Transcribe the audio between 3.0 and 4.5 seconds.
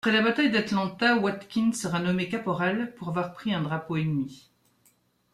avoir pris un drapeau ennemi.